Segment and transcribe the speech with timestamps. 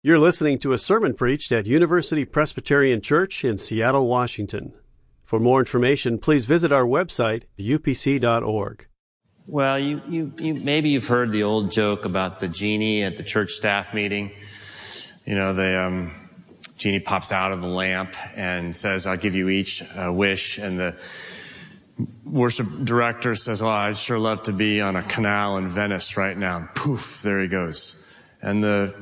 [0.00, 4.72] You're listening to a sermon preached at University Presbyterian Church in Seattle, Washington.
[5.24, 8.86] For more information, please visit our website, upc.org.
[9.48, 13.24] Well, you, you, you, maybe you've heard the old joke about the genie at the
[13.24, 14.30] church staff meeting.
[15.26, 16.12] You know, the um,
[16.76, 20.78] genie pops out of the lamp and says, "I'll give you each a wish," and
[20.78, 21.02] the
[22.24, 26.38] worship director says, "Well, I'd sure love to be on a canal in Venice right
[26.38, 28.04] now." And poof, there he goes.
[28.40, 28.94] And the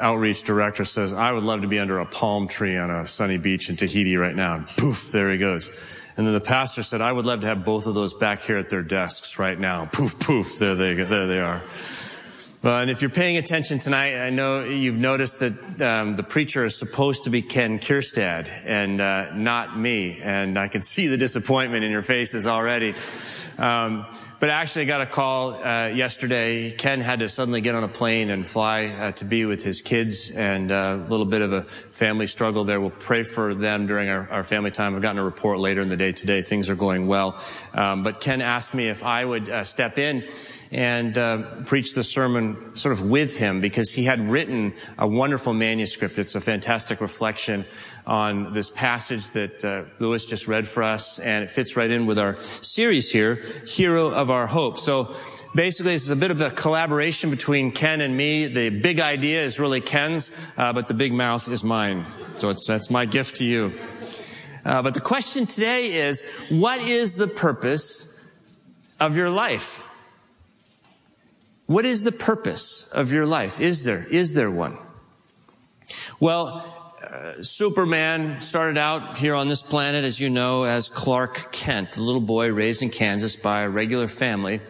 [0.00, 3.38] outreach director says, I would love to be under a palm tree on a sunny
[3.38, 4.56] beach in Tahiti right now.
[4.56, 5.70] And poof, there he goes.
[6.16, 8.58] And then the pastor said, I would love to have both of those back here
[8.58, 9.86] at their desks right now.
[9.86, 11.62] Poof, poof, there they go, there they are.
[12.64, 16.64] Uh, and if you're paying attention tonight, I know you've noticed that um, the preacher
[16.64, 20.20] is supposed to be Ken Kierstad and uh, not me.
[20.22, 22.94] And I can see the disappointment in your faces already.
[23.58, 24.06] Um,
[24.42, 26.72] but actually, I got a call uh, yesterday.
[26.72, 29.82] Ken had to suddenly get on a plane and fly uh, to be with his
[29.82, 32.80] kids, and uh, a little bit of a family struggle there.
[32.80, 34.96] We'll pray for them during our, our family time.
[34.96, 36.42] I've gotten a report later in the day today.
[36.42, 37.40] Things are going well.
[37.72, 40.24] Um, but Ken asked me if I would uh, step in
[40.72, 45.52] and uh, preach the sermon sort of with him because he had written a wonderful
[45.52, 46.18] manuscript.
[46.18, 47.64] It's a fantastic reflection
[48.06, 52.06] on this passage that uh, Lewis just read for us, and it fits right in
[52.06, 53.36] with our series here,
[53.66, 54.78] Hero of Our Hope.
[54.78, 55.14] So
[55.54, 58.48] basically, this is a bit of a collaboration between Ken and me.
[58.48, 62.04] The big idea is really Ken's, uh, but the big mouth is mine.
[62.32, 63.72] So it's, that's my gift to you.
[64.64, 68.30] Uh, but the question today is, what is the purpose
[68.98, 69.88] of your life?
[71.66, 73.60] What is the purpose of your life?
[73.60, 74.76] Is there, is there one?
[76.20, 76.81] Well,
[77.42, 82.22] Superman started out here on this planet, as you know, as Clark Kent, a little
[82.22, 84.60] boy raised in Kansas by a regular family.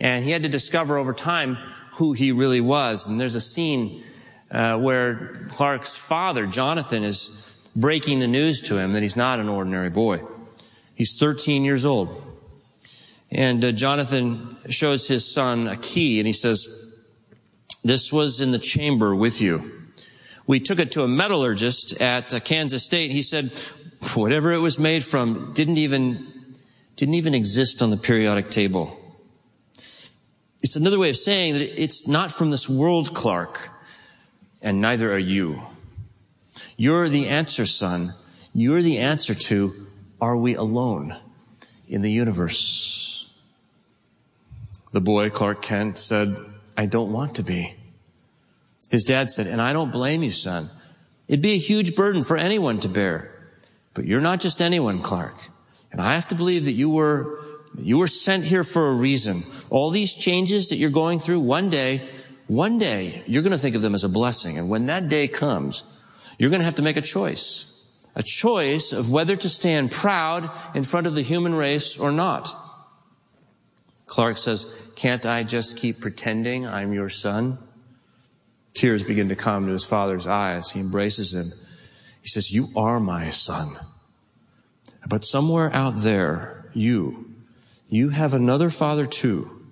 [0.00, 1.58] And he had to discover over time
[1.94, 3.06] who he really was.
[3.06, 4.02] And there's a scene
[4.50, 9.48] uh, where Clark's father, Jonathan, is breaking the news to him that he's not an
[9.48, 10.22] ordinary boy.
[10.96, 12.20] He's 13 years old.
[13.30, 17.00] And uh, Jonathan shows his son a key and he says,
[17.84, 19.81] this was in the chamber with you.
[20.46, 23.10] We took it to a metallurgist at uh, Kansas State.
[23.10, 23.52] He said,
[24.14, 26.26] whatever it was made from didn't even,
[26.96, 28.98] didn't even exist on the periodic table.
[30.62, 33.68] It's another way of saying that it's not from this world, Clark,
[34.62, 35.62] and neither are you.
[36.76, 38.14] You're the answer, son.
[38.52, 39.86] You're the answer to,
[40.20, 41.16] are we alone
[41.88, 43.32] in the universe?
[44.92, 46.36] The boy, Clark Kent, said,
[46.76, 47.74] I don't want to be.
[48.92, 50.68] His dad said, and I don't blame you, son.
[51.26, 53.34] It'd be a huge burden for anyone to bear.
[53.94, 55.34] But you're not just anyone, Clark.
[55.90, 57.40] And I have to believe that you were,
[57.78, 59.44] you were sent here for a reason.
[59.70, 62.06] All these changes that you're going through, one day,
[62.48, 64.58] one day, you're going to think of them as a blessing.
[64.58, 65.84] And when that day comes,
[66.38, 67.82] you're going to have to make a choice.
[68.14, 72.54] A choice of whether to stand proud in front of the human race or not.
[74.04, 77.56] Clark says, can't I just keep pretending I'm your son?
[78.74, 80.70] Tears begin to come to his father's eyes.
[80.70, 81.52] He embraces him.
[82.22, 83.68] He says, You are my son.
[85.06, 87.34] But somewhere out there, you,
[87.88, 89.62] you have another father too,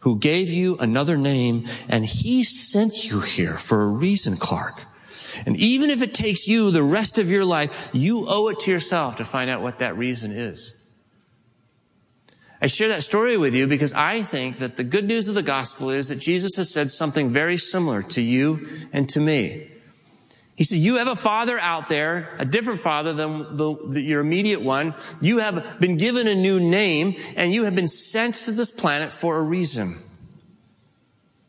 [0.00, 4.82] who gave you another name, and he sent you here for a reason, Clark.
[5.46, 8.70] And even if it takes you the rest of your life, you owe it to
[8.70, 10.77] yourself to find out what that reason is.
[12.60, 15.42] I share that story with you because I think that the good news of the
[15.42, 19.70] gospel is that Jesus has said something very similar to you and to me.
[20.56, 24.20] He said, you have a father out there, a different father than the, the, your
[24.20, 24.92] immediate one.
[25.20, 29.12] You have been given a new name and you have been sent to this planet
[29.12, 29.94] for a reason.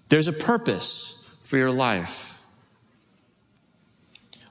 [0.10, 2.39] There's a purpose for your life.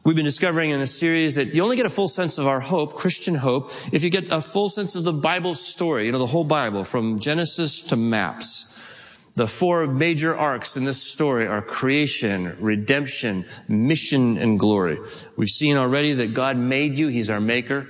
[0.09, 2.61] We've been discovering in a series that you only get a full sense of our
[2.61, 6.19] hope, Christian hope, if you get a full sense of the Bible story, you know,
[6.19, 9.29] the whole Bible from Genesis to maps.
[9.35, 14.99] The four major arcs in this story are creation, redemption, mission, and glory.
[15.37, 17.09] We've seen already that God made you.
[17.09, 17.87] He's our maker.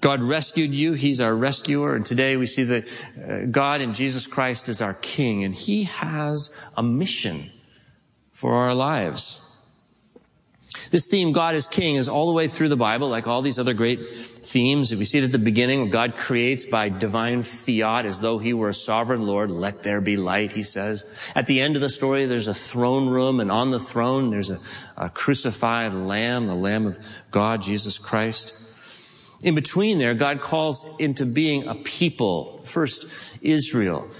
[0.00, 0.94] God rescued you.
[0.94, 1.94] He's our rescuer.
[1.94, 2.88] And today we see that
[3.22, 7.50] uh, God and Jesus Christ is our king and he has a mission
[8.32, 9.41] for our lives.
[10.92, 13.58] This theme, God is King, is all the way through the Bible, like all these
[13.58, 14.94] other great themes.
[14.94, 18.68] We see it at the beginning, God creates by divine fiat as though he were
[18.68, 19.50] a sovereign Lord.
[19.50, 21.06] Let there be light, he says.
[21.34, 24.50] At the end of the story, there's a throne room, and on the throne, there's
[24.50, 24.58] a,
[24.98, 26.98] a crucified lamb, the Lamb of
[27.30, 28.62] God, Jesus Christ.
[29.42, 32.58] In between there, God calls into being a people.
[32.64, 34.10] First, Israel.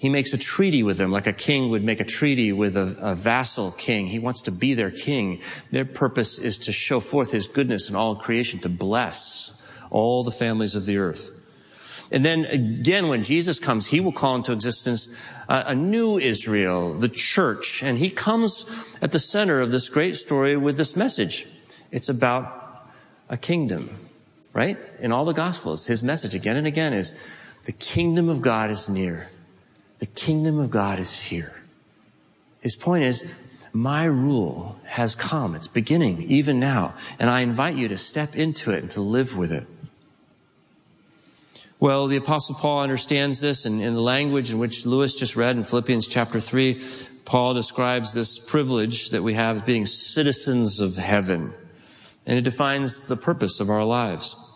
[0.00, 2.96] He makes a treaty with them like a king would make a treaty with a,
[3.02, 4.06] a, vassal king.
[4.06, 5.42] He wants to be their king.
[5.72, 10.30] Their purpose is to show forth his goodness in all creation, to bless all the
[10.30, 12.08] families of the earth.
[12.10, 16.94] And then again, when Jesus comes, he will call into existence a, a new Israel,
[16.94, 17.82] the church.
[17.82, 21.44] And he comes at the center of this great story with this message.
[21.92, 22.86] It's about
[23.28, 23.90] a kingdom,
[24.54, 24.78] right?
[24.98, 27.12] In all the gospels, his message again and again is
[27.66, 29.28] the kingdom of God is near.
[30.00, 31.62] The kingdom of God is here.
[32.60, 35.54] His point is, my rule has come.
[35.54, 36.94] It's beginning even now.
[37.18, 39.66] And I invite you to step into it and to live with it.
[41.78, 45.56] Well, the apostle Paul understands this and in the language in which Lewis just read
[45.56, 46.82] in Philippians chapter three,
[47.24, 51.52] Paul describes this privilege that we have as being citizens of heaven.
[52.26, 54.49] And it defines the purpose of our lives.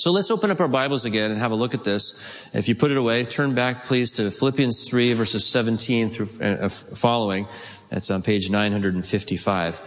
[0.00, 2.48] So let's open up our Bibles again and have a look at this.
[2.54, 6.70] If you put it away, turn back please to Philippians 3 verses 17 through uh,
[6.70, 7.46] following.
[7.90, 9.80] That's on page 955.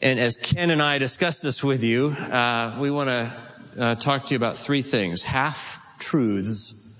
[0.00, 3.32] And as Ken and I discuss this with you, uh, we want to
[3.78, 5.24] uh, talk to you about three things.
[5.24, 6.98] Half truths,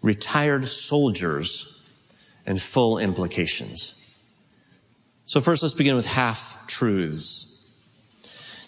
[0.00, 1.86] retired soldiers,
[2.46, 4.14] and full implications.
[5.26, 7.57] So first let's begin with half truths.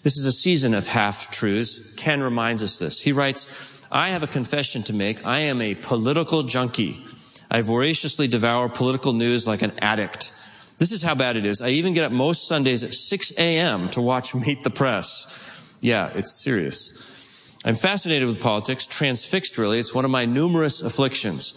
[0.03, 1.93] This is a season of half truths.
[1.95, 2.99] Ken reminds us this.
[3.01, 5.25] He writes, I have a confession to make.
[5.25, 7.03] I am a political junkie.
[7.51, 10.33] I voraciously devour political news like an addict.
[10.77, 11.61] This is how bad it is.
[11.61, 13.89] I even get up most Sundays at 6 a.m.
[13.89, 15.75] to watch Meet the Press.
[15.81, 17.55] Yeah, it's serious.
[17.63, 19.79] I'm fascinated with politics, transfixed really.
[19.79, 21.53] It's one of my numerous afflictions.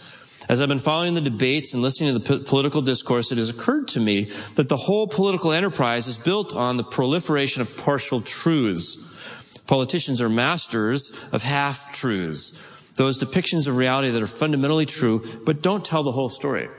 [0.47, 3.87] As I've been following the debates and listening to the political discourse, it has occurred
[3.89, 9.61] to me that the whole political enterprise is built on the proliferation of partial truths.
[9.65, 15.63] Politicians are masters of half truths, those depictions of reality that are fundamentally true, but
[15.63, 16.69] don't tell the whole story.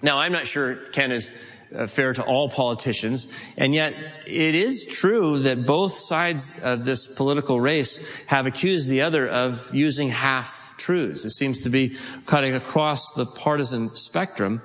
[0.00, 1.32] Now, I'm not sure Ken is
[1.74, 3.26] uh, fair to all politicians,
[3.56, 3.92] and yet
[4.24, 9.74] it is true that both sides of this political race have accused the other of
[9.74, 11.24] using half truths.
[11.24, 11.96] It seems to be
[12.26, 14.62] cutting across the partisan spectrum.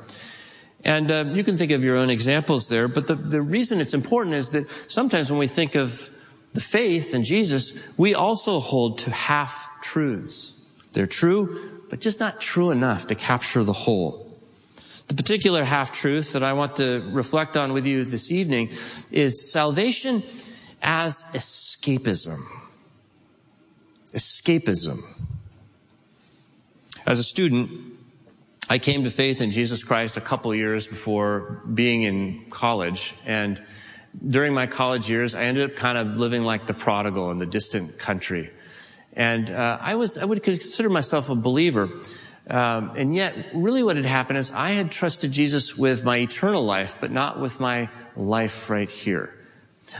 [0.85, 3.93] And uh, you can think of your own examples there, but the, the reason it's
[3.93, 6.09] important is that sometimes when we think of
[6.53, 10.67] the faith and Jesus, we also hold to half truths.
[10.91, 14.23] They're true, but just not true enough to capture the whole.
[15.07, 18.69] The particular half truth that I want to reflect on with you this evening
[19.11, 20.23] is salvation
[20.81, 22.37] as escapism.
[24.13, 24.99] Escapism.
[27.05, 27.69] As a student,
[28.69, 33.13] I came to faith in Jesus Christ a couple years before being in college.
[33.25, 33.61] And
[34.25, 37.45] during my college years, I ended up kind of living like the prodigal in the
[37.45, 38.51] distant country.
[39.11, 41.89] And uh, I was, I would consider myself a believer.
[42.49, 46.63] Um, and yet, really what had happened is I had trusted Jesus with my eternal
[46.63, 49.33] life, but not with my life right here.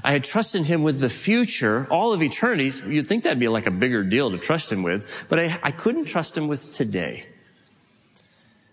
[0.03, 2.71] I had trusted him with the future, all of eternity.
[2.87, 5.71] You'd think that'd be like a bigger deal to trust him with, but I, I
[5.71, 7.25] couldn't trust him with today.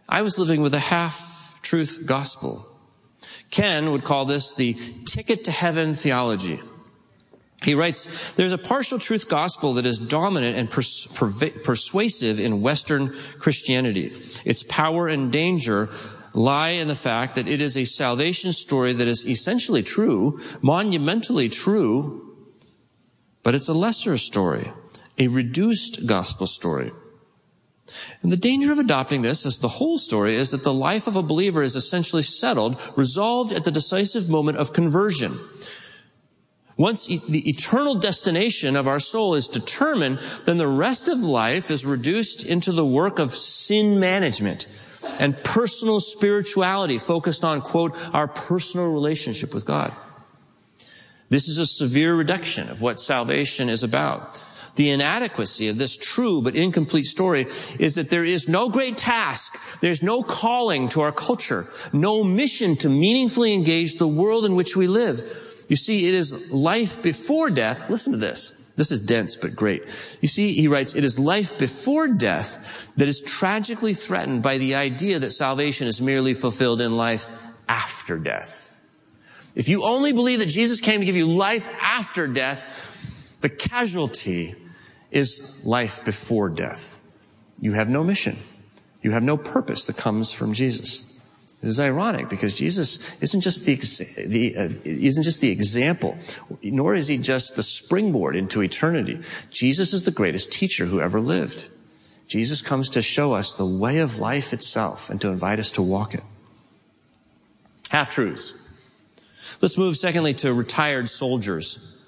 [0.09, 2.67] I was living with a half truth gospel.
[3.51, 6.61] Ken would call this the ticket to heaven theology.
[7.63, 11.07] He writes, there's a partial truth gospel that is dominant and pers-
[11.63, 14.13] persuasive in Western Christianity.
[14.45, 15.91] Its power and danger
[16.35, 21.49] lie in the fact that it is a salvation story that is essentially true, monumentally
[21.49, 22.37] true,
[23.43, 24.71] but it's a lesser story,
[25.19, 26.91] a reduced gospel story.
[28.23, 31.17] And the danger of adopting this as the whole story is that the life of
[31.17, 35.39] a believer is essentially settled, resolved at the decisive moment of conversion.
[36.77, 41.85] Once the eternal destination of our soul is determined, then the rest of life is
[41.85, 44.67] reduced into the work of sin management
[45.21, 49.93] and personal spirituality focused on, quote, our personal relationship with God.
[51.29, 54.45] This is a severe reduction of what salvation is about.
[54.77, 57.43] The inadequacy of this true but incomplete story
[57.79, 62.75] is that there is no great task, there's no calling to our culture, no mission
[62.77, 65.21] to meaningfully engage the world in which we live.
[65.69, 67.91] You see, it is life before death.
[67.91, 68.60] Listen to this.
[68.81, 69.83] This is dense, but great.
[70.23, 74.75] You see, he writes, it is life before death that is tragically threatened by the
[74.75, 77.27] idea that salvation is merely fulfilled in life
[77.69, 78.81] after death.
[79.55, 84.55] If you only believe that Jesus came to give you life after death, the casualty
[85.11, 87.07] is life before death.
[87.61, 88.39] You have no mission.
[89.03, 91.10] You have no purpose that comes from Jesus.
[91.61, 93.75] This is ironic because Jesus isn't just the,
[94.27, 96.17] the uh, isn't just the example,
[96.63, 99.21] nor is he just the springboard into eternity.
[99.51, 101.69] Jesus is the greatest teacher who ever lived.
[102.27, 105.83] Jesus comes to show us the way of life itself and to invite us to
[105.83, 106.23] walk it.
[107.91, 108.73] Half truths.
[109.61, 112.01] Let's move secondly to retired soldiers.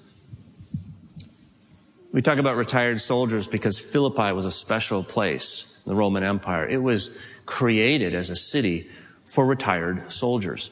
[2.13, 6.67] We talk about retired soldiers because Philippi was a special place in the Roman Empire.
[6.67, 8.89] It was created as a city
[9.33, 10.71] for retired soldiers.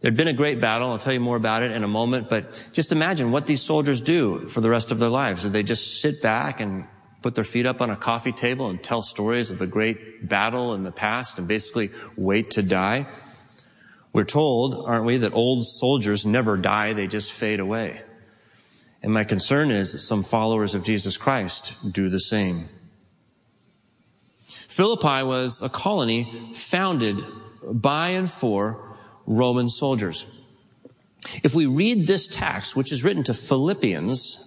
[0.00, 0.88] There'd been a great battle.
[0.88, 4.00] I'll tell you more about it in a moment, but just imagine what these soldiers
[4.00, 5.42] do for the rest of their lives.
[5.42, 6.88] Do they just sit back and
[7.20, 10.72] put their feet up on a coffee table and tell stories of the great battle
[10.72, 13.06] in the past and basically wait to die?
[14.14, 18.00] We're told, aren't we, that old soldiers never die, they just fade away.
[19.02, 22.70] And my concern is that some followers of Jesus Christ do the same.
[24.46, 27.22] Philippi was a colony founded
[27.62, 28.88] by and for
[29.26, 30.42] Roman soldiers.
[31.44, 34.46] If we read this text, which is written to Philippians,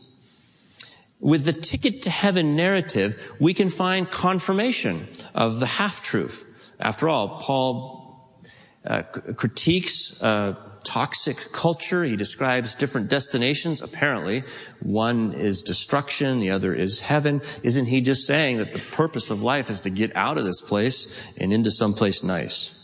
[1.20, 6.76] with the ticket to heaven narrative, we can find confirmation of the half truth.
[6.82, 8.40] After all, Paul
[8.86, 12.04] uh, critiques uh, toxic culture.
[12.04, 13.82] He describes different destinations.
[13.82, 14.44] Apparently,
[14.82, 17.42] one is destruction, the other is heaven.
[17.64, 20.60] Isn't he just saying that the purpose of life is to get out of this
[20.60, 22.83] place and into someplace nice?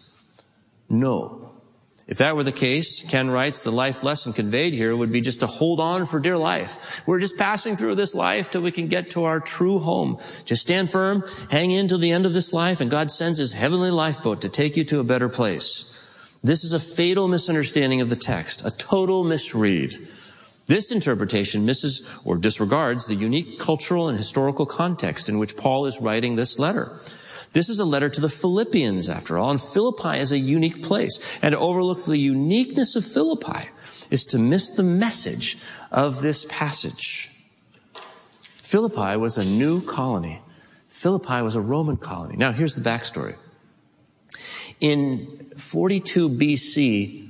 [0.89, 1.50] No.
[2.08, 5.41] If that were the case, Ken writes, the life lesson conveyed here would be just
[5.41, 7.03] to hold on for dear life.
[7.05, 10.17] We're just passing through this life till we can get to our true home.
[10.43, 13.53] Just stand firm, hang in till the end of this life, and God sends his
[13.53, 15.96] heavenly lifeboat to take you to a better place.
[16.43, 19.91] This is a fatal misunderstanding of the text, a total misread.
[20.65, 26.01] This interpretation misses or disregards the unique cultural and historical context in which Paul is
[26.01, 26.98] writing this letter.
[27.51, 31.19] This is a letter to the Philippians, after all, and Philippi is a unique place.
[31.41, 33.69] And to overlook the uniqueness of Philippi
[34.11, 35.57] is to miss the message
[35.91, 37.35] of this passage.
[38.43, 40.41] Philippi was a new colony.
[40.89, 42.35] Philippi was a Roman colony.
[42.37, 43.35] Now, here's the backstory.
[44.79, 47.29] In 42 BC,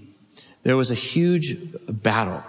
[0.63, 1.55] there was a huge
[1.87, 2.43] battle.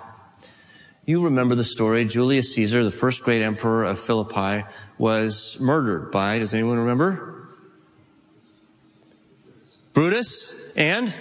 [1.06, 2.04] You remember the story.
[2.04, 4.66] Julius Caesar, the first great emperor of Philippi,
[4.98, 7.39] was murdered by, does anyone remember?
[10.00, 11.14] Brutus and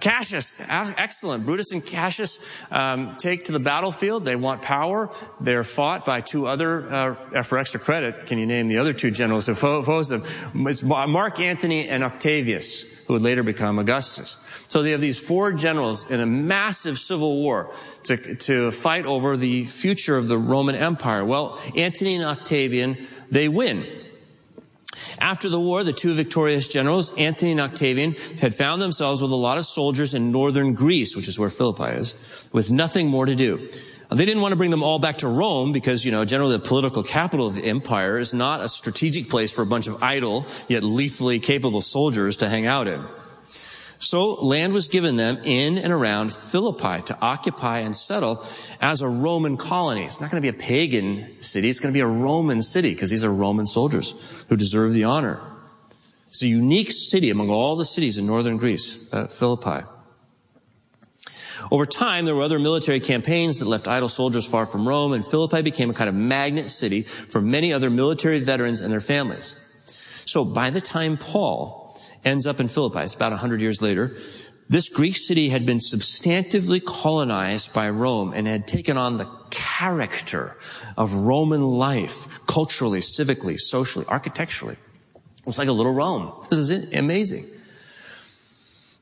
[0.00, 1.46] Cassius, excellent.
[1.46, 2.40] Brutus and Cassius
[2.72, 4.24] um, take to the battlefield.
[4.24, 5.08] They want power.
[5.40, 9.12] They're fought by two other, uh, for extra credit, can you name the other two
[9.12, 10.24] generals who oppose them?
[10.66, 14.66] It's Mark Antony and Octavius, who would later become Augustus.
[14.66, 19.36] So they have these four generals in a massive civil war to, to fight over
[19.36, 21.24] the future of the Roman Empire.
[21.24, 23.86] Well, Antony and Octavian, they win.
[25.24, 29.34] After the war, the two victorious generals, Antony and Octavian, had found themselves with a
[29.34, 32.14] lot of soldiers in northern Greece, which is where Philippi is,
[32.52, 33.66] with nothing more to do.
[34.10, 36.58] Uh, they didn't want to bring them all back to Rome because, you know, generally
[36.58, 40.02] the political capital of the empire is not a strategic place for a bunch of
[40.02, 43.02] idle yet lethally capable soldiers to hang out in.
[44.14, 48.44] So land was given them in and around Philippi to occupy and settle
[48.80, 50.04] as a Roman colony.
[50.04, 51.68] It's not going to be a pagan city.
[51.68, 55.02] It's going to be a Roman city because these are Roman soldiers who deserve the
[55.02, 55.40] honor.
[56.28, 59.84] It's a unique city among all the cities in northern Greece, uh, Philippi.
[61.72, 65.26] Over time, there were other military campaigns that left idle soldiers far from Rome, and
[65.26, 69.74] Philippi became a kind of magnet city for many other military veterans and their families.
[70.24, 71.83] So by the time Paul
[72.24, 73.00] ends up in Philippi.
[73.00, 74.16] It's about 100 years later.
[74.68, 80.56] This Greek city had been substantively colonized by Rome and had taken on the character
[80.96, 84.76] of Roman life, culturally, civically, socially, architecturally.
[85.14, 86.32] It was like a little Rome.
[86.48, 87.44] This is amazing.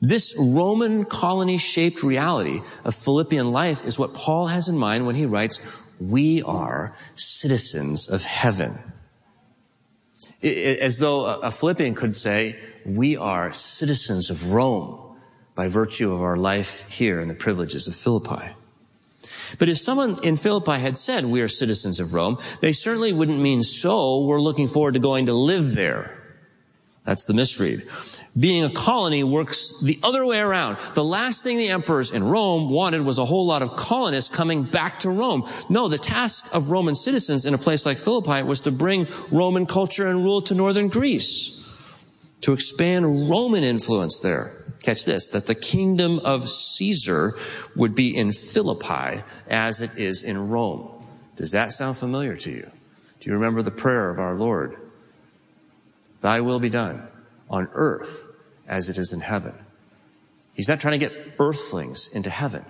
[0.00, 5.14] This Roman colony shaped reality of Philippian life is what Paul has in mind when
[5.14, 5.60] he writes,
[6.00, 8.80] we are citizens of heaven.
[10.42, 15.16] As though a Philippian could say, we are citizens of Rome
[15.54, 18.50] by virtue of our life here and the privileges of Philippi.
[19.58, 23.38] But if someone in Philippi had said we are citizens of Rome, they certainly wouldn't
[23.38, 26.18] mean so we're looking forward to going to live there.
[27.04, 27.82] That's the misread.
[28.38, 30.78] Being a colony works the other way around.
[30.94, 34.62] The last thing the emperors in Rome wanted was a whole lot of colonists coming
[34.62, 35.44] back to Rome.
[35.68, 39.66] No, the task of Roman citizens in a place like Philippi was to bring Roman
[39.66, 41.61] culture and rule to northern Greece
[42.42, 44.56] to expand Roman influence there.
[44.82, 47.34] Catch this, that the kingdom of Caesar
[47.76, 51.06] would be in Philippi as it is in Rome.
[51.36, 52.70] Does that sound familiar to you?
[53.20, 54.76] Do you remember the prayer of our Lord?
[56.20, 57.06] Thy will be done
[57.48, 59.54] on earth as it is in heaven.
[60.54, 62.64] He's not trying to get earthlings into heaven.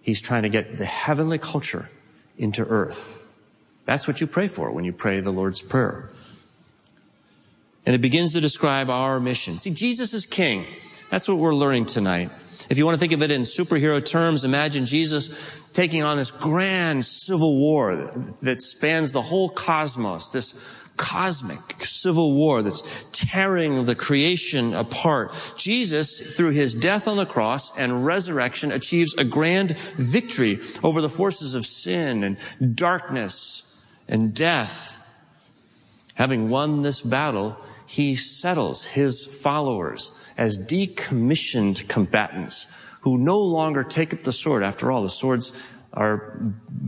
[0.00, 1.84] He's trying to get the heavenly culture
[2.38, 3.38] into earth.
[3.84, 6.10] That's what you pray for when you pray the Lord's Prayer.
[7.84, 9.58] And it begins to describe our mission.
[9.58, 10.66] See, Jesus is king.
[11.10, 12.30] That's what we're learning tonight.
[12.70, 16.30] If you want to think of it in superhero terms, imagine Jesus taking on this
[16.30, 17.96] grand civil war
[18.42, 25.32] that spans the whole cosmos, this cosmic civil war that's tearing the creation apart.
[25.56, 31.08] Jesus, through his death on the cross and resurrection, achieves a grand victory over the
[31.08, 34.98] forces of sin and darkness and death.
[36.14, 37.56] Having won this battle,
[37.92, 42.66] he settles his followers as decommissioned combatants
[43.02, 44.62] who no longer take up the sword.
[44.62, 45.52] After all, the swords
[45.92, 46.40] are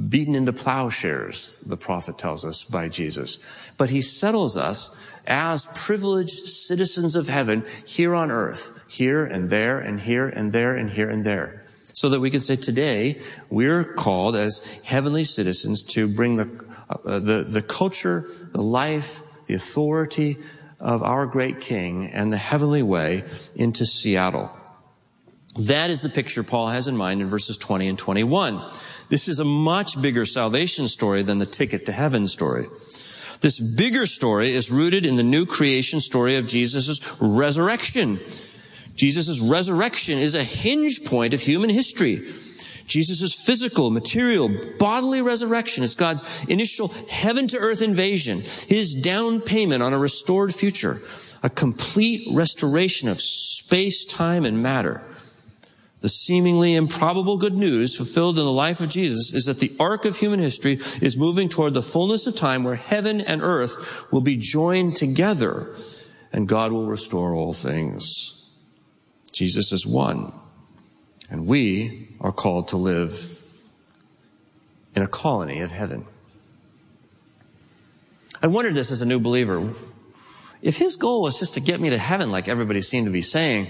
[0.08, 3.38] beaten into plowshares, the prophet tells us by Jesus.
[3.76, 9.78] But he settles us as privileged citizens of heaven here on earth, here and there
[9.78, 11.66] and here and there and here and there.
[11.92, 13.20] So that we can say today
[13.50, 19.54] we're called as heavenly citizens to bring the, uh, the, the culture, the life, the
[19.54, 20.38] authority,
[20.84, 23.24] of our great king and the heavenly way
[23.56, 24.54] into Seattle.
[25.58, 28.62] That is the picture Paul has in mind in verses 20 and 21.
[29.08, 32.66] This is a much bigger salvation story than the ticket to heaven story.
[33.40, 38.20] This bigger story is rooted in the new creation story of Jesus' resurrection.
[38.94, 42.28] Jesus' resurrection is a hinge point of human history.
[42.86, 48.38] Jesus' physical, material, bodily resurrection is God's initial heaven to earth invasion,
[48.68, 50.96] his down payment on a restored future,
[51.42, 55.02] a complete restoration of space, time, and matter.
[56.04, 60.04] The seemingly improbable good news fulfilled in the life of Jesus is that the arc
[60.04, 64.20] of human history is moving toward the fullness of time where heaven and earth will
[64.20, 65.74] be joined together
[66.30, 68.54] and God will restore all things.
[69.32, 70.32] Jesus is one.
[71.30, 73.12] And we are called to live
[74.96, 76.06] in a colony of heaven.
[78.42, 79.74] I wondered this as a new believer.
[80.62, 83.20] If his goal was just to get me to heaven, like everybody seemed to be
[83.20, 83.68] saying,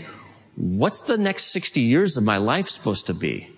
[0.55, 3.51] what's the next 60 years of my life supposed to be?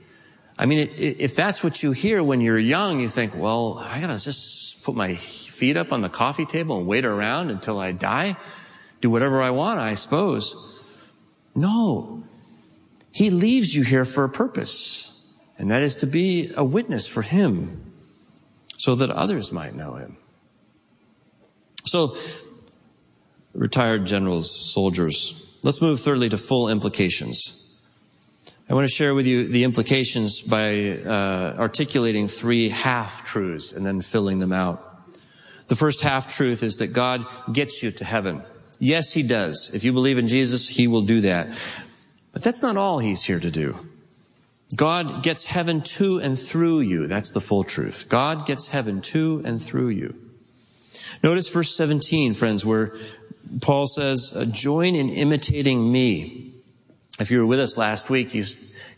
[0.59, 4.19] I mean, if that's what you hear when you're young, you think, well, I gotta
[4.19, 8.39] just put my feet up on the coffee table and wait around until I die,
[9.03, 10.83] do whatever I want, I suppose.
[11.55, 12.25] No.
[13.17, 15.27] He leaves you here for a purpose,
[15.57, 17.95] and that is to be a witness for Him
[18.77, 20.19] so that others might know Him.
[21.87, 22.15] So,
[23.55, 27.81] retired generals, soldiers, let's move thirdly to full implications.
[28.69, 33.87] I want to share with you the implications by uh, articulating three half truths and
[33.87, 35.09] then filling them out.
[35.69, 38.43] The first half truth is that God gets you to heaven.
[38.79, 39.71] Yes, He does.
[39.75, 41.59] If you believe in Jesus, He will do that.
[42.37, 43.79] But that's not all he's here to do.
[44.77, 47.07] God gets heaven to and through you.
[47.07, 48.11] That's the full truth.
[48.11, 50.15] God gets heaven to and through you.
[51.23, 52.93] Notice verse 17, friends, where
[53.63, 56.53] Paul says, join in imitating me.
[57.19, 58.43] If you were with us last week, you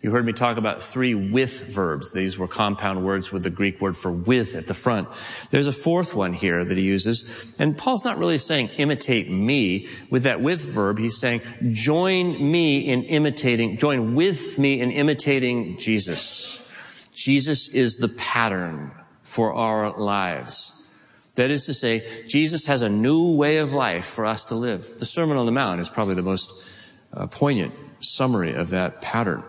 [0.01, 2.13] you heard me talk about three with verbs.
[2.13, 5.09] These were compound words with the Greek word for with at the front.
[5.51, 7.57] There's a fourth one here that he uses.
[7.59, 10.99] And Paul's not really saying imitate me with that with verb.
[10.99, 11.41] He's saying
[11.73, 17.11] join me in imitating, join with me in imitating Jesus.
[17.13, 18.93] Jesus is the pattern
[19.25, 20.97] for our lives.
[21.35, 24.99] That is to say, Jesus has a new way of life for us to live.
[24.99, 26.69] The Sermon on the Mount is probably the most
[27.13, 29.43] uh, poignant summary of that pattern.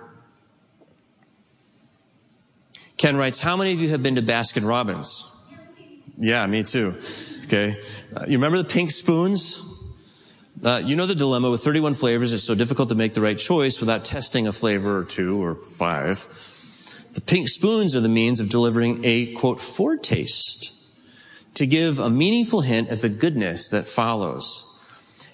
[3.00, 5.26] Ken writes, how many of you have been to Baskin Robbins?
[6.18, 6.94] Yeah, me too.
[7.46, 7.78] Okay.
[8.14, 9.66] Uh, you remember the pink spoons?
[10.62, 12.34] Uh, you know the dilemma with 31 flavors.
[12.34, 15.56] It's so difficult to make the right choice without testing a flavor or two or
[15.56, 16.18] five.
[17.14, 20.76] The pink spoons are the means of delivering a quote foretaste
[21.54, 24.66] to give a meaningful hint at the goodness that follows.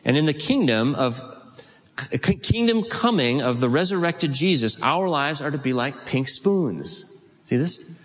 [0.06, 1.20] And in the kingdom of
[2.44, 7.15] kingdom coming of the resurrected Jesus, our lives are to be like pink spoons.
[7.46, 8.00] See this?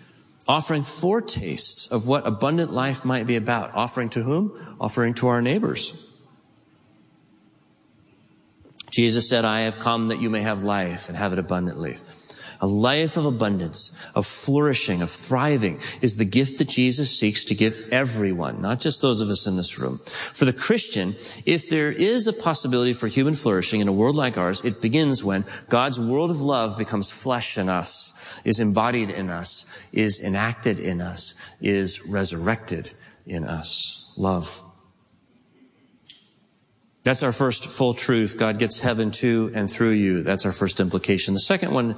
[0.47, 3.75] Offering foretastes of what abundant life might be about.
[3.75, 4.77] Offering to whom?
[4.79, 6.09] Offering to our neighbors.
[8.91, 11.95] Jesus said, I have come that you may have life and have it abundantly.
[12.63, 17.55] A life of abundance, of flourishing, of thriving is the gift that Jesus seeks to
[17.55, 19.97] give everyone, not just those of us in this room.
[20.05, 21.15] For the Christian,
[21.47, 25.23] if there is a possibility for human flourishing in a world like ours, it begins
[25.23, 30.79] when God's world of love becomes flesh in us, is embodied in us, is enacted
[30.79, 32.91] in us, is resurrected
[33.25, 34.13] in us.
[34.17, 34.61] Love.
[37.03, 38.37] That's our first full truth.
[38.37, 40.21] God gets heaven to and through you.
[40.21, 41.33] That's our first implication.
[41.33, 41.95] The second one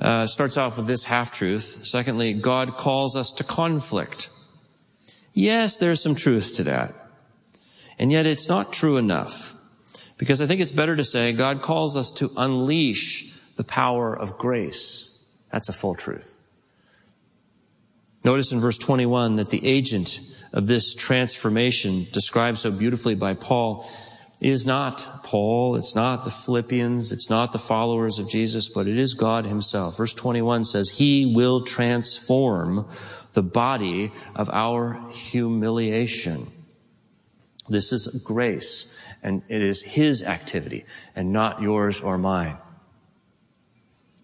[0.00, 1.84] uh, starts off with this half truth.
[1.84, 4.30] Secondly, God calls us to conflict.
[5.32, 6.94] Yes, there's some truth to that.
[7.98, 9.58] And yet it's not true enough.
[10.18, 14.38] Because I think it's better to say God calls us to unleash the power of
[14.38, 15.11] grace.
[15.52, 16.38] That's a full truth.
[18.24, 20.20] Notice in verse 21 that the agent
[20.52, 23.86] of this transformation described so beautifully by Paul
[24.40, 28.96] is not Paul, it's not the Philippians, it's not the followers of Jesus, but it
[28.96, 29.96] is God himself.
[29.96, 32.88] Verse 21 says, He will transform
[33.34, 36.48] the body of our humiliation.
[37.68, 40.84] This is grace, and it is His activity,
[41.14, 42.58] and not yours or mine.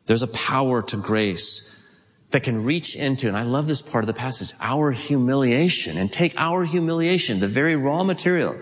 [0.09, 1.75] There's a power to grace
[2.31, 6.11] that can reach into, and I love this part of the passage, our humiliation, and
[6.11, 8.59] take our humiliation, the very raw material,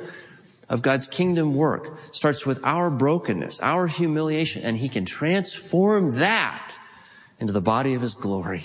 [0.68, 6.76] of God's kingdom work starts with our brokenness, our humiliation, and He can transform that
[7.38, 8.62] into the body of His glory.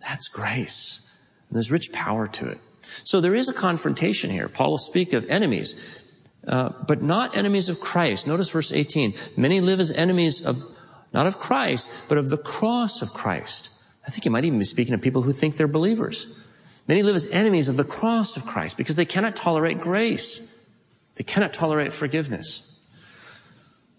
[0.00, 1.16] That's grace.
[1.48, 2.58] And there's rich power to it.
[2.82, 4.48] So there is a confrontation here.
[4.48, 6.12] Paul will speak of enemies,
[6.46, 8.26] uh, but not enemies of Christ.
[8.26, 9.14] Notice verse 18.
[9.36, 10.56] Many live as enemies of,
[11.12, 13.82] not of Christ, but of the cross of Christ.
[14.06, 16.44] I think he might even be speaking of people who think they're believers.
[16.86, 20.66] Many live as enemies of the cross of Christ because they cannot tolerate grace.
[21.16, 22.80] They cannot tolerate forgiveness.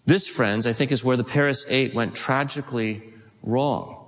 [0.06, 3.02] This, friends, I think is where the Paris Eight went tragically
[3.42, 4.00] wrong.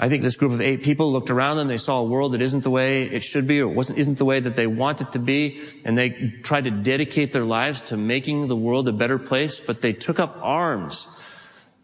[0.00, 2.40] I think this group of eight people looked around them, they saw a world that
[2.40, 5.10] isn't the way it should be or wasn't, isn't the way that they want it
[5.12, 6.10] to be, and they
[6.44, 10.20] tried to dedicate their lives to making the world a better place, but they took
[10.20, 11.20] up arms.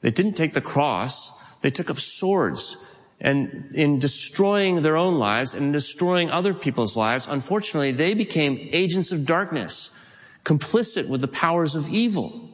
[0.05, 5.55] They didn't take the cross, they took up swords and in destroying their own lives
[5.55, 10.07] and destroying other people's lives, unfortunately, they became agents of darkness
[10.45, 12.51] complicit with the powers of evil.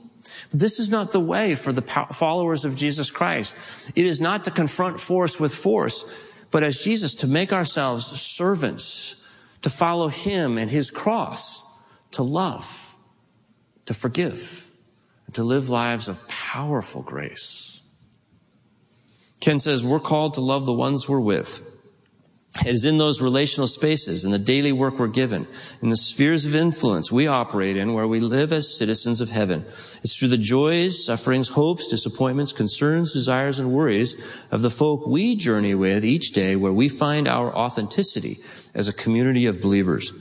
[0.52, 3.56] This is not the way for the followers of Jesus Christ.
[3.96, 9.28] It is not to confront force with force, but as Jesus, to make ourselves servants,
[9.62, 11.82] to follow Him and His cross,
[12.12, 12.94] to love,
[13.86, 14.69] to forgive,
[15.30, 17.88] and to live lives of powerful grace.
[19.38, 21.68] Ken says, we're called to love the ones we're with.
[22.66, 25.46] It is in those relational spaces, in the daily work we're given,
[25.80, 29.60] in the spheres of influence we operate in where we live as citizens of heaven.
[30.02, 35.36] It's through the joys, sufferings, hopes, disappointments, concerns, desires, and worries of the folk we
[35.36, 38.40] journey with each day where we find our authenticity
[38.74, 40.12] as a community of believers.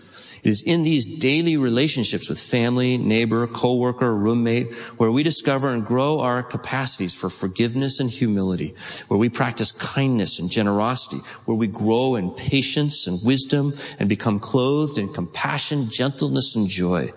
[0.44, 5.86] It is in these daily relationships with family, neighbor, coworker, roommate, where we discover and
[5.86, 8.74] grow our capacities for forgiveness and humility,
[9.08, 14.40] where we practice kindness and generosity, where we grow in patience and wisdom and become
[14.40, 17.10] clothed in compassion, gentleness, and joy.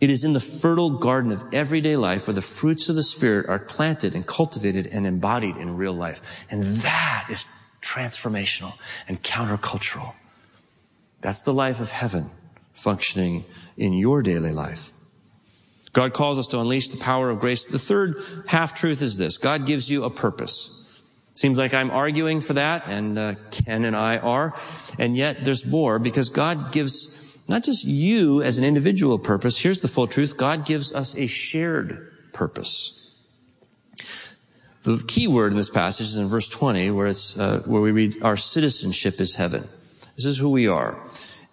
[0.00, 3.46] It is in the fertile garden of everyday life where the fruits of the Spirit
[3.50, 6.46] are planted and cultivated and embodied in real life.
[6.50, 7.44] And that is
[7.82, 10.14] transformational and countercultural.
[11.20, 12.30] That's the life of heaven
[12.72, 13.44] functioning
[13.76, 14.92] in your daily life.
[15.92, 17.66] God calls us to unleash the power of grace.
[17.66, 19.38] The third half truth is this.
[19.38, 20.76] God gives you a purpose.
[21.34, 24.54] Seems like I'm arguing for that, and uh, Ken and I are.
[24.98, 29.58] And yet there's more because God gives not just you as an individual purpose.
[29.58, 30.36] Here's the full truth.
[30.36, 33.18] God gives us a shared purpose.
[34.82, 37.90] The key word in this passage is in verse 20 where it's, uh, where we
[37.90, 39.68] read, our citizenship is heaven.
[40.20, 40.98] This is who we are.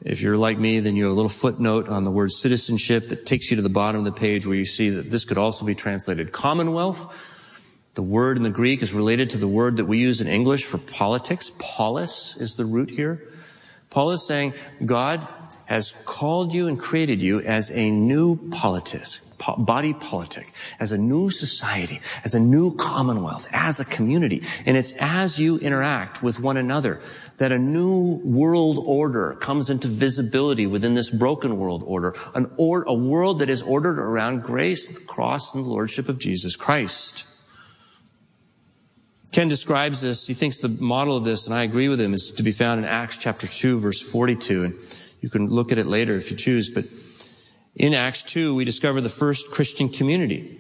[0.02, 3.26] If you're like me, then you have a little footnote on the word citizenship that
[3.26, 5.66] takes you to the bottom of the page where you see that this could also
[5.66, 7.08] be translated commonwealth.
[7.94, 10.66] The word in the Greek is related to the word that we use in English
[10.66, 11.50] for politics.
[11.62, 13.30] Polis is the root here.
[13.90, 14.54] Paul is saying
[14.86, 15.26] God
[15.68, 20.48] has called you and created you as a new politis, body politic,
[20.80, 24.42] as a new society, as a new commonwealth, as a community.
[24.66, 27.02] And it's as you interact with one another
[27.38, 32.84] that a new world order comes into visibility within this broken world order, an or,
[32.84, 37.26] a world that is ordered around grace, the cross, and the lordship of Jesus Christ.
[39.34, 40.26] Ken describes this.
[40.26, 42.80] He thinks the model of this, and I agree with him, is to be found
[42.80, 44.64] in Acts chapter 2, verse 42.
[44.64, 44.74] And
[45.22, 46.70] you can look at it later if you choose.
[46.70, 46.86] But
[47.76, 50.58] in Acts 2, we discover the first Christian community.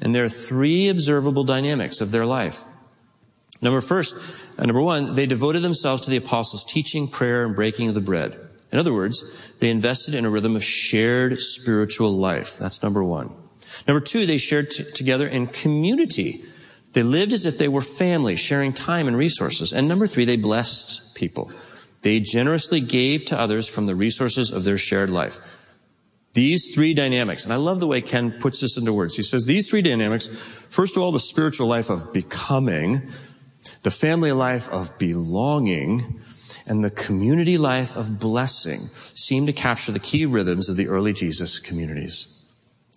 [0.00, 2.64] And there are three observable dynamics of their life.
[3.60, 4.14] Number first,
[4.56, 8.00] uh, number one, they devoted themselves to the apostles' teaching, prayer, and breaking of the
[8.00, 8.38] bread.
[8.70, 9.24] In other words,
[9.58, 12.58] they invested in a rhythm of shared spiritual life.
[12.58, 13.32] That's number one.
[13.86, 16.42] Number two, they shared t- together in community.
[16.92, 19.72] They lived as if they were family, sharing time and resources.
[19.72, 21.50] And number three, they blessed people.
[22.02, 25.38] They generously gave to others from the resources of their shared life.
[26.34, 29.16] These three dynamics, and I love the way Ken puts this into words.
[29.16, 33.02] He says these three dynamics, first of all, the spiritual life of becoming,
[33.82, 36.20] the family life of belonging,
[36.66, 41.12] and the community life of blessing seem to capture the key rhythms of the early
[41.12, 42.37] Jesus communities.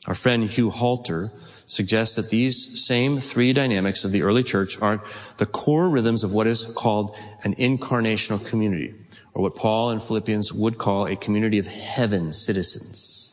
[0.08, 1.32] Our friend Hugh Halter
[1.68, 5.04] suggests that these same three dynamics of the early church are
[5.38, 8.96] the core rhythms of what is called an incarnational community,
[9.34, 13.28] or what Paul and Philippians would call a community of heaven citizens.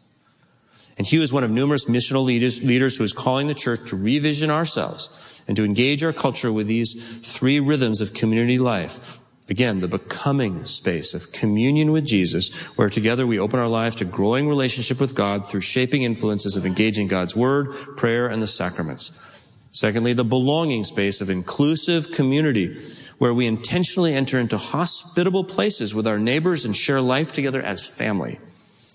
[0.99, 3.97] And Hugh is one of numerous missional leaders, leaders who is calling the church to
[3.97, 9.21] revision ourselves and to engage our culture with these three rhythms of community life.
[9.51, 14.05] Again, the becoming space of communion with Jesus, where together we open our lives to
[14.05, 19.51] growing relationship with God through shaping influences of engaging God's word, prayer, and the sacraments.
[19.71, 22.79] Secondly, the belonging space of inclusive community,
[23.17, 27.87] where we intentionally enter into hospitable places with our neighbors and share life together as
[27.87, 28.39] family.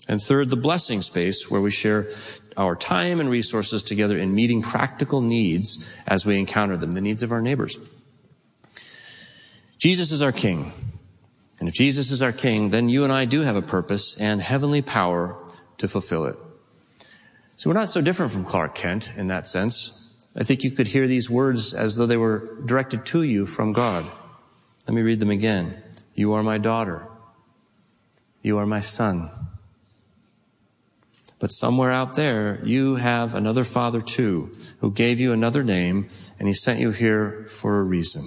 [0.08, 2.06] And third, the blessing space where we share
[2.56, 7.22] our time and resources together in meeting practical needs as we encounter them, the needs
[7.22, 7.78] of our neighbors.
[9.84, 10.72] Jesus is our King.
[11.60, 14.40] And if Jesus is our King, then you and I do have a purpose and
[14.40, 15.36] heavenly power
[15.76, 16.36] to fulfill it.
[17.56, 20.26] So we're not so different from Clark Kent in that sense.
[20.34, 23.74] I think you could hear these words as though they were directed to you from
[23.74, 24.06] God.
[24.88, 25.82] Let me read them again.
[26.14, 27.06] You are my daughter.
[28.40, 29.28] You are my son.
[31.38, 36.48] But somewhere out there, you have another father too, who gave you another name, and
[36.48, 38.22] he sent you here for a reason.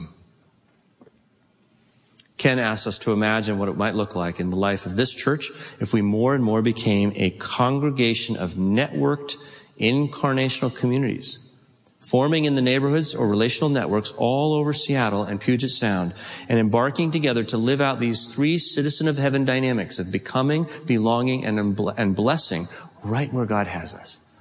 [2.37, 5.13] Ken asked us to imagine what it might look like in the life of this
[5.13, 9.37] church if we more and more became a congregation of networked
[9.79, 11.55] incarnational communities,
[11.99, 16.13] forming in the neighborhoods or relational networks all over Seattle and Puget Sound,
[16.49, 21.45] and embarking together to live out these three citizen of heaven dynamics of becoming, belonging,
[21.45, 22.67] and, and blessing
[23.03, 24.35] right where God has us.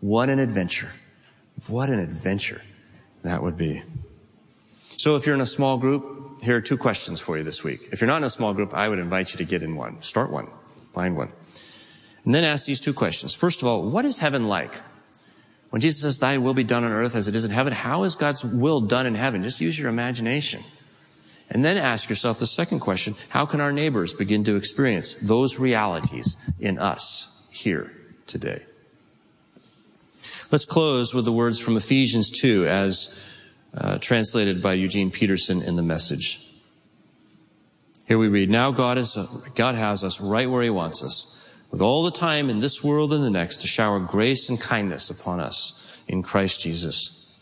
[0.00, 0.90] What an adventure.
[1.66, 2.62] What an adventure
[3.22, 3.82] that would be.
[4.96, 7.80] So if you're in a small group, here are two questions for you this week.
[7.92, 10.00] If you're not in a small group, I would invite you to get in one.
[10.00, 10.48] Start one.
[10.92, 11.32] Find one.
[12.24, 13.34] And then ask these two questions.
[13.34, 14.74] First of all, what is heaven like?
[15.70, 18.02] When Jesus says, thy will be done on earth as it is in heaven, how
[18.02, 19.42] is God's will done in heaven?
[19.42, 20.62] Just use your imagination.
[21.48, 25.58] And then ask yourself the second question, how can our neighbors begin to experience those
[25.58, 27.30] realities in us?
[27.60, 27.92] here
[28.26, 28.62] today.
[30.50, 33.24] Let's close with the words from Ephesians 2 as
[33.74, 36.46] uh, translated by Eugene Peterson in the message.
[38.06, 39.16] Here we read, now God is,
[39.54, 41.36] God has us right where he wants us
[41.70, 45.10] with all the time in this world and the next to shower grace and kindness
[45.10, 47.38] upon us in Christ Jesus.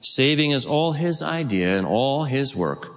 [0.00, 2.88] Saving is all his idea and all his work.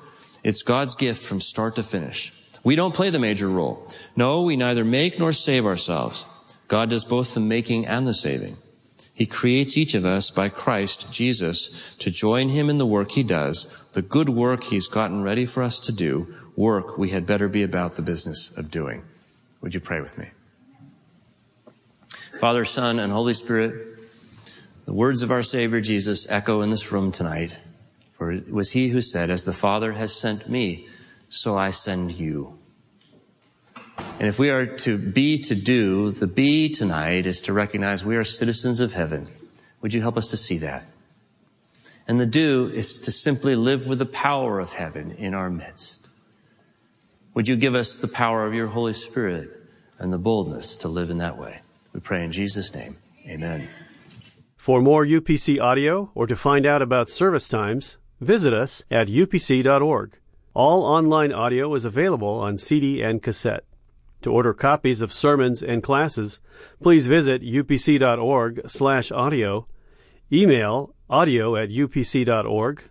[0.43, 2.33] It's God's gift from start to finish.
[2.63, 3.87] We don't play the major role.
[4.15, 6.25] No, we neither make nor save ourselves.
[6.67, 8.57] God does both the making and the saving.
[9.13, 13.23] He creates each of us by Christ Jesus to join him in the work he
[13.23, 17.47] does, the good work he's gotten ready for us to do, work we had better
[17.47, 19.03] be about the business of doing.
[19.61, 20.29] Would you pray with me?
[22.39, 23.99] Father, Son, and Holy Spirit,
[24.85, 27.59] the words of our Savior Jesus echo in this room tonight.
[28.17, 30.87] For it was he who said, as the Father has sent me,
[31.29, 32.59] so I send you.
[34.19, 38.15] And if we are to be to do, the be tonight is to recognize we
[38.15, 39.27] are citizens of heaven.
[39.81, 40.85] Would you help us to see that?
[42.07, 46.09] And the do is to simply live with the power of heaven in our midst.
[47.33, 49.49] Would you give us the power of your Holy Spirit
[49.97, 51.61] and the boldness to live in that way?
[51.91, 52.97] We pray in Jesus' name.
[53.27, 53.67] Amen.
[54.57, 60.19] For more UPC audio or to find out about service times, visit us at upc.org.
[60.53, 63.63] All online audio is available on CD and cassette.
[64.23, 66.39] To order copies of sermons and classes,
[66.81, 68.07] please visit upc.org/audio,
[70.31, 72.83] email audio at upc.org,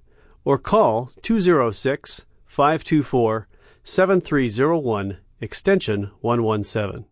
[0.45, 3.49] or call 206 524
[3.83, 7.07] 7301 extension 117.